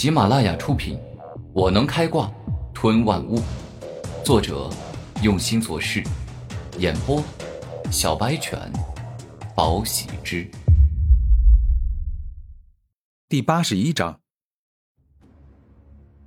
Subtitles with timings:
[0.00, 0.96] 喜马拉雅出品，
[1.52, 2.32] 《我能开挂
[2.72, 3.36] 吞万物》，
[4.24, 4.70] 作者
[5.22, 6.02] 用心做事，
[6.78, 7.22] 演播
[7.90, 8.58] 小白犬，
[9.54, 10.50] 宝喜之。
[13.28, 14.18] 第八十一章，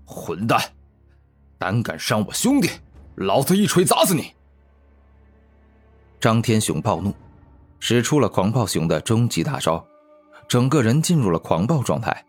[0.06, 0.62] 混蛋，
[1.58, 2.70] 胆敢伤我兄弟，
[3.16, 4.36] 老子一锤砸死你！
[6.20, 7.12] 张天雄暴怒，
[7.80, 9.84] 使出了狂暴熊的终极大招，
[10.48, 12.24] 整个人进入了狂暴状态。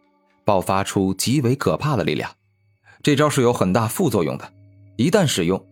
[0.45, 2.31] 爆发出极为可怕的力量，
[3.03, 4.53] 这招是有很大副作用的。
[4.97, 5.63] 一旦使用，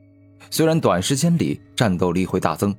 [0.50, 2.74] 虽然短时间里战斗力会大增，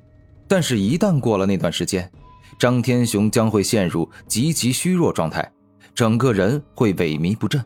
[0.46, 2.10] 但是一旦过了那段时间，
[2.58, 5.50] 张天雄将会陷入极其虚弱状态，
[5.94, 7.64] 整个人会萎靡不振。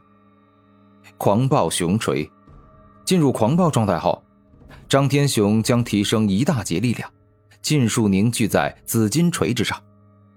[1.16, 2.30] 狂暴熊锤，
[3.04, 4.22] 进入狂暴状态后，
[4.88, 7.10] 张天雄将提升一大截力量，
[7.60, 9.82] 尽数凝聚在紫金锤之上，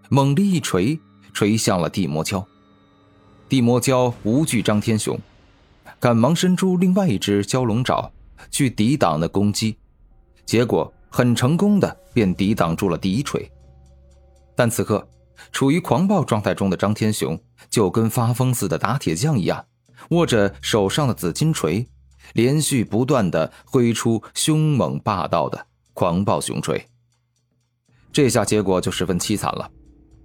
[0.09, 0.99] 猛力一锤，
[1.33, 2.43] 锤向了地魔蛟。
[3.51, 5.19] 地魔蛟无惧张天雄，
[5.99, 8.09] 赶忙伸出另外一只蛟龙爪
[8.49, 9.75] 去抵挡那攻击，
[10.45, 13.51] 结果很成功的便抵挡住了第一锤。
[14.55, 15.05] 但此刻
[15.51, 17.37] 处于狂暴状态中的张天雄
[17.69, 19.65] 就跟发疯似的打铁匠一样，
[20.11, 21.85] 握着手上的紫金锤，
[22.31, 26.87] 连续不断的挥出凶猛霸道的狂暴熊锤。
[28.13, 29.69] 这下结果就十分凄惨了，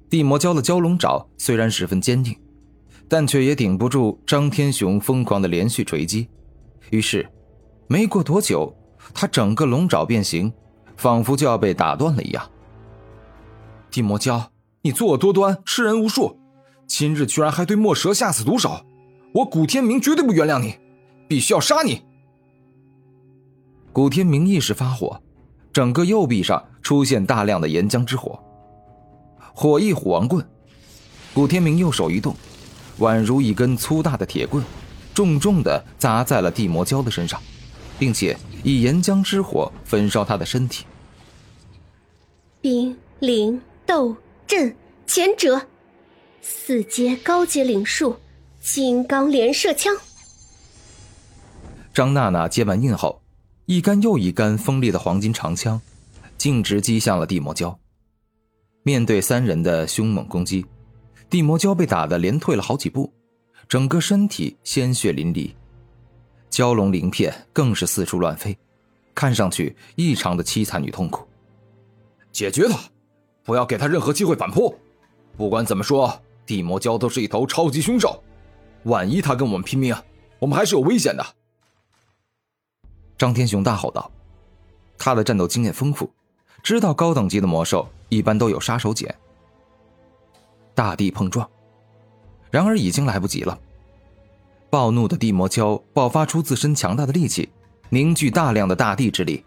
[0.08, 2.38] 地魔蛟的蛟龙爪虽然十分坚定。
[3.08, 6.28] 但却也顶不住张天雄疯狂的连续锤击，
[6.90, 7.28] 于是，
[7.86, 8.74] 没过多久，
[9.14, 10.52] 他整个龙爪变形，
[10.96, 12.50] 仿佛就要被打断了一样。
[13.90, 14.46] 地魔蛟，
[14.82, 16.36] 你作恶多端，吃人无数，
[16.86, 18.84] 今日居然还对墨蛇下此毒手，
[19.34, 20.74] 我古天明绝对不原谅你，
[21.28, 22.02] 必须要杀你！
[23.92, 25.22] 古天明一时发火，
[25.72, 28.38] 整个右臂上出现大量的岩浆之火，
[29.54, 30.44] 火翼虎王棍，
[31.32, 32.34] 古天明右手一动。
[32.98, 34.64] 宛如一根粗大的铁棍，
[35.14, 37.40] 重重的砸在了地魔蛟的身上，
[37.98, 40.84] 并且以岩浆之火焚烧他的身体。
[42.60, 44.74] 冰灵斗阵
[45.06, 45.60] 前者，
[46.40, 48.16] 四阶高阶灵术，
[48.60, 49.94] 金刚连射枪。
[51.94, 53.22] 张娜娜接完印后，
[53.66, 55.80] 一杆又一杆锋利的黄金长枪，
[56.36, 57.76] 径直击向了地魔蛟。
[58.82, 60.64] 面对三人的凶猛攻击。
[61.28, 63.12] 地魔蛟被打得连退了好几步，
[63.68, 65.52] 整个身体鲜血淋漓，
[66.50, 68.56] 蛟龙鳞片更是四处乱飞，
[69.14, 71.26] 看上去异常的凄惨与痛苦。
[72.30, 72.78] 解决他，
[73.42, 74.78] 不要给他任何机会反扑。
[75.36, 78.22] 不管怎么说，地魔蛟都是一头超级凶兽，
[78.84, 79.94] 万一他跟我们拼命，
[80.38, 81.26] 我们还是有危险的。
[83.18, 84.10] 张天雄大吼道
[84.96, 86.08] ：“他的战斗经验丰富，
[86.62, 89.12] 知道高等级的魔兽一般都有杀手锏。”
[90.76, 91.50] 大地碰撞，
[92.50, 93.58] 然而已经来不及了。
[94.68, 97.48] 暴怒的地魔蛟爆发出自身强大的力气，
[97.88, 99.42] 凝聚大量的大地之力，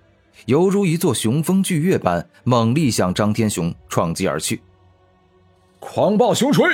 [0.47, 4.59] 犹如一座雄风巨岳般猛力向张天雄撞击而去。
[5.79, 6.65] 狂暴熊锤！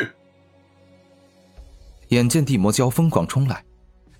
[2.08, 3.62] 眼见地魔蛟疯狂冲来，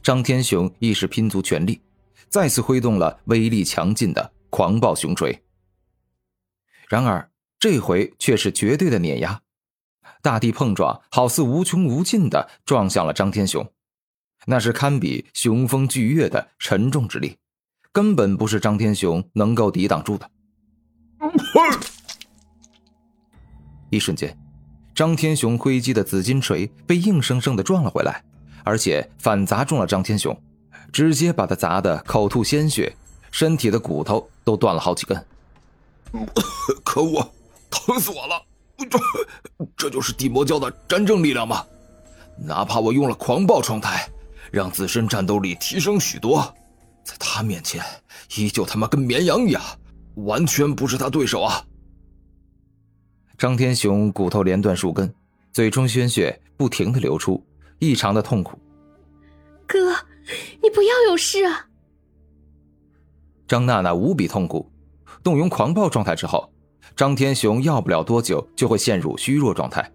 [0.04, 1.80] 张天雄亦是拼足全力，
[2.28, 5.42] 再次挥动了威力强劲的狂暴熊锤。
[6.90, 9.42] 然而这回却是绝对的碾压。
[10.26, 13.64] 大地碰撞，好似无穷无尽的撞向了张天雄，
[14.48, 17.38] 那是堪比雄风巨岳的沉重之力，
[17.92, 20.28] 根本不是张天雄能够抵挡住的。
[23.92, 24.36] 一瞬间，
[24.96, 28.24] 张天雄挥击的紫金锤被硬生生的撞了回来，
[28.64, 30.36] 而且反砸中了张天雄，
[30.92, 32.98] 直接把他砸的口吐鲜血，
[33.30, 35.24] 身体的骨头都断了好几根。
[36.84, 37.32] 可恶，
[37.70, 38.44] 疼死我了！
[38.78, 39.00] 这
[39.78, 41.66] 这就是地魔教的真正力量吗？
[42.38, 44.10] 哪怕我用了狂暴状态，
[44.52, 46.54] 让自身战斗力提升许多，
[47.04, 47.82] 在他面前
[48.36, 49.62] 依旧他妈跟绵羊一样，
[50.16, 51.66] 完全不是他对手啊！
[53.38, 55.14] 张天雄骨头连断数根，
[55.54, 57.42] 嘴中鲜血不停的流出，
[57.80, 58.60] 异常的痛苦。
[59.66, 59.94] 哥，
[60.62, 61.68] 你不要有事啊！
[63.48, 64.70] 张娜娜无比痛苦，
[65.24, 66.52] 动用狂暴状态之后。
[66.96, 69.92] 张天雄要不了多久就会陷入虚弱状态，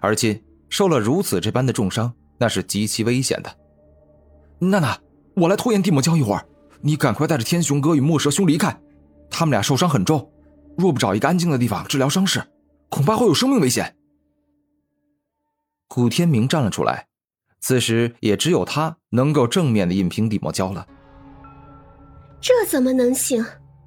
[0.00, 3.56] 而今受了如此这般的重伤，那是极其危险的。
[4.58, 4.98] 娜娜，
[5.34, 6.46] 我来拖延地魔蛟一会儿，
[6.82, 8.78] 你赶快带着天雄哥与墨蛇兄离开，
[9.30, 10.30] 他们俩受伤很重，
[10.76, 12.42] 若不找一个安静的地方治疗伤势，
[12.90, 13.96] 恐怕会有生命危险。
[15.88, 17.06] 古天明站了出来，
[17.60, 20.86] 此时也只有他能够正面的硬拼地魔蛟了。
[22.40, 23.42] 这怎么能行？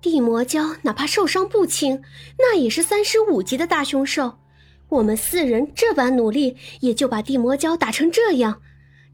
[0.09, 2.01] 地魔蛟哪怕受伤不轻，
[2.37, 4.39] 那也是三十五级的大凶兽。
[4.89, 8.61] 我们四人这般努力，也就把地魔蛟打成这样。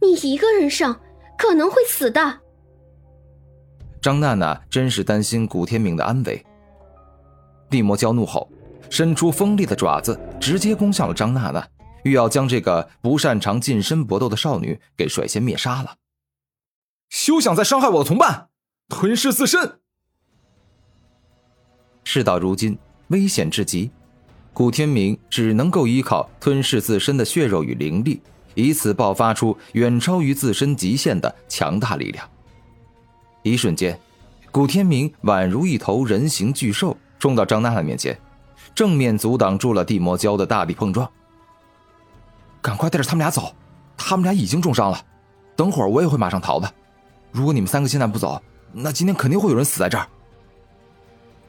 [0.02, 1.02] 你一个人上
[1.38, 2.40] 可能会死的。
[4.02, 6.46] 张娜娜真是担心古天明的安危。
[7.70, 8.50] 地魔蛟怒吼，
[8.90, 11.68] 伸出锋利的爪子，直接攻向了张娜娜，
[12.04, 15.96] 欲要将这个不擅长近身搏斗的少女给率先灭杀了。
[17.10, 18.50] 休想再伤害我的同伴！
[18.90, 19.80] 吞噬自身。
[22.14, 22.78] 事到如今，
[23.08, 23.90] 危险至极，
[24.54, 28.22] 古天明只能够依靠吞噬自身的血肉与灵力，
[28.54, 32.24] 以此爆发出远超于自身极限的强大力量。
[33.42, 34.00] 一瞬间，
[34.52, 38.16] 古天明宛如一头人形巨兽冲到张娜娜面前，
[38.76, 41.10] 正面阻挡住了地魔蛟的大力碰撞。
[42.62, 43.56] 赶快带着他们俩走，
[43.98, 45.04] 他们俩已经重伤了，
[45.56, 46.72] 等会儿我也会马上逃的。
[47.32, 48.40] 如果你们三个现在不走，
[48.72, 50.08] 那今天肯定会有人死在这儿。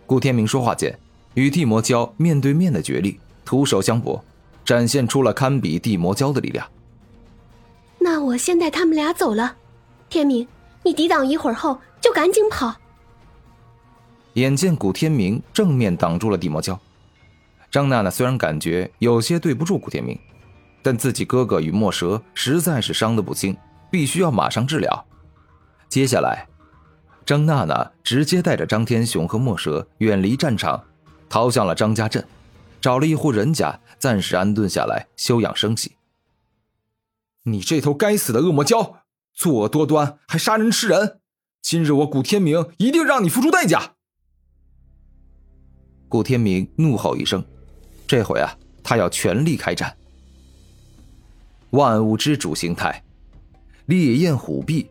[0.07, 0.99] 顾天明说话间，
[1.35, 4.23] 与地魔蛟面对面的决力，徒手相搏，
[4.65, 6.67] 展现出了堪比地魔蛟的力量。
[7.99, 9.57] 那我先带他们俩走了，
[10.11, 10.47] 天明，
[10.83, 12.75] 你抵挡一会儿后就赶紧跑。
[14.35, 16.79] 眼见古天明正面挡住了地魔蛟，
[17.71, 20.19] 张娜娜虽然感觉有些对不住古天明，
[20.83, 23.57] 但自己哥哥与墨蛇实在是伤得不轻，
[23.91, 25.07] 必须要马上治疗。
[25.89, 26.47] 接下来。
[27.27, 30.85] 张娜娜直接带着张天雄和墨蛇远离战场，
[31.29, 32.27] 逃向了张家镇，
[32.81, 35.93] 找了一户人家暂时安顿下来休养生息。
[37.45, 38.97] 你这头该死的恶魔蛟，
[39.33, 41.21] 作恶多端，还杀人吃人！
[41.63, 43.95] 今日我古天明一定让你付出代价！
[46.09, 47.43] 古天明怒吼一声，
[48.07, 49.97] 这回啊，他要全力开战。
[51.71, 53.03] 万物之主形态，
[53.87, 54.91] 烈焰虎臂，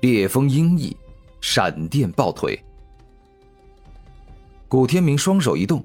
[0.00, 0.96] 烈风鹰翼。
[1.48, 2.60] 闪电抱腿，
[4.66, 5.82] 古天明双手一动，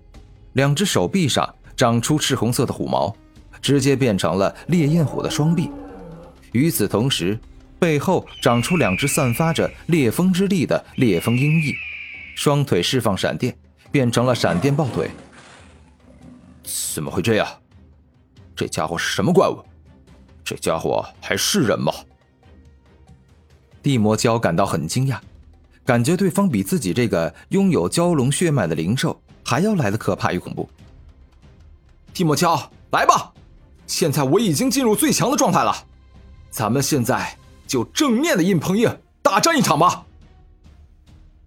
[0.54, 1.48] 两只手臂上
[1.78, 3.16] 长出赤红色的虎毛，
[3.62, 5.70] 直接变成了烈焰虎的双臂。
[6.52, 7.40] 与此同时，
[7.78, 11.76] 背后长出两只散发着烈风之力的烈风鹰翼，
[12.34, 13.56] 双腿释放闪电，
[13.92, 15.12] 变成了闪电抱腿。
[16.64, 17.48] 怎么会这样？
[18.56, 19.64] 这家伙是什么怪物？
[20.44, 21.94] 这家伙还是人吗？
[23.84, 25.20] 地魔蛟感到很惊讶。
[25.86, 30.70] 感觉对方比自己这个拥有蛟龙血脉的灵兽还要来的可怕与恐怖。
[32.14, 33.34] 地魔蛟，来吧！
[33.88, 35.76] 现在我已经进入最强的状态了，
[36.50, 40.06] 咱们现在就正面的硬碰硬，大战一场吧！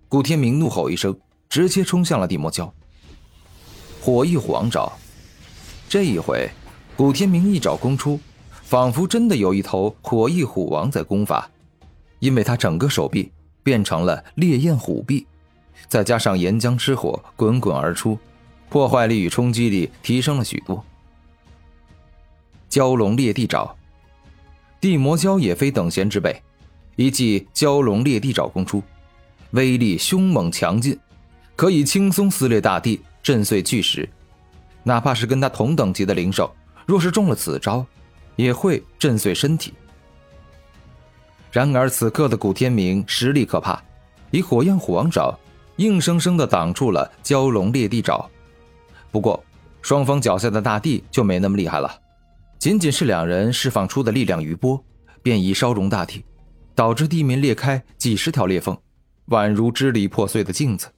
[0.09, 1.17] 古天明怒吼一声，
[1.49, 2.71] 直接冲向了地魔蛟。
[4.01, 4.93] 火翼虎王爪，
[5.89, 6.51] 这一回，
[6.97, 8.21] 古天明一爪攻出，
[8.63, 11.49] 仿佛真的有一头火翼虎王在攻伐，
[12.19, 13.33] 因为他整个手臂。
[13.65, 15.27] 变成了烈焰虎臂，
[15.89, 18.17] 再加上岩浆之火滚滚而出，
[18.69, 20.85] 破坏力与冲击力提升了许多。
[22.71, 23.75] 蛟龙裂地爪，
[24.81, 26.43] 地魔蛟也非等闲之辈，
[26.97, 28.83] 一记蛟龙裂地爪攻出，
[29.53, 30.99] 威力凶猛强劲，
[31.57, 34.09] 可以轻松撕裂大地，震碎巨石。
[34.83, 37.87] 哪怕是跟他同等级的灵兽，若是中了此招，
[38.37, 39.73] 也会震碎身体。
[41.55, 43.81] 然而此刻的古天明实力可怕，
[44.33, 45.33] 以火焰虎王爪
[45.77, 48.29] 硬生生的挡住了蛟龙裂地爪。
[49.13, 49.41] 不过
[49.81, 51.97] 双方脚下的大地就没那么厉害了，
[52.59, 54.85] 仅仅是两人释放出的力量余波，
[55.23, 56.25] 便已烧融大地，
[56.75, 58.77] 导致地面裂开几十条裂缝，
[59.29, 60.89] 宛如支离破碎的镜子。